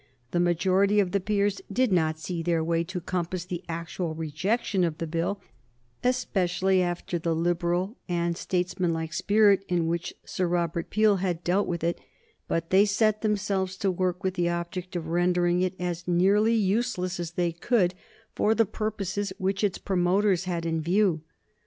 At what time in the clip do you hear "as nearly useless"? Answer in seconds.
15.79-17.19